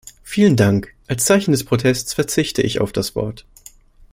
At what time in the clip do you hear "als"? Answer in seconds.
1.07-1.25